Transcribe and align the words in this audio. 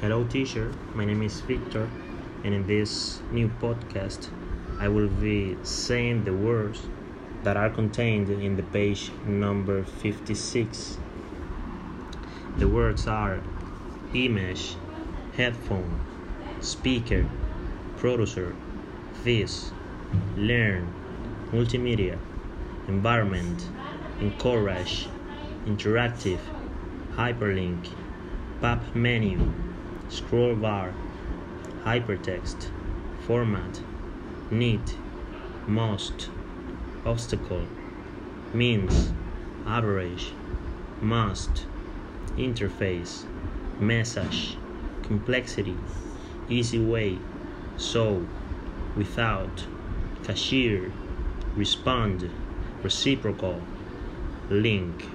Hello, 0.00 0.24
teacher. 0.24 0.72
My 0.94 1.04
name 1.04 1.22
is 1.22 1.42
Victor, 1.42 1.90
and 2.42 2.54
in 2.54 2.66
this 2.66 3.20
new 3.30 3.50
podcast, 3.60 4.30
I 4.78 4.88
will 4.88 5.10
be 5.10 5.58
saying 5.62 6.24
the 6.24 6.32
words 6.32 6.88
that 7.42 7.58
are 7.58 7.68
contained 7.68 8.30
in 8.30 8.56
the 8.56 8.62
page 8.62 9.12
number 9.26 9.84
56. 9.84 10.96
The 12.56 12.66
words 12.66 13.06
are 13.06 13.42
image, 14.14 14.76
headphone, 15.36 16.00
speaker, 16.62 17.28
producer, 17.98 18.56
this, 19.22 19.70
learn, 20.34 20.90
multimedia, 21.52 22.18
environment, 22.88 23.68
encourage, 24.18 25.10
interactive, 25.66 26.40
hyperlink, 27.16 27.90
pop 28.62 28.94
menu, 28.94 29.52
scroll 30.10 30.56
bar, 30.56 30.92
hypertext, 31.84 32.68
format, 33.26 33.80
need, 34.50 34.82
most, 35.66 36.28
obstacle, 37.06 37.64
means, 38.52 39.12
average, 39.66 40.32
must, 41.00 41.66
interface, 42.36 43.24
message, 43.78 44.56
complexity, 45.02 45.76
easy 46.48 46.78
way, 46.78 47.18
so, 47.76 48.26
without, 48.96 49.66
cashier, 50.24 50.92
respond, 51.56 52.28
reciprocal, 52.82 53.62
link. 54.48 55.08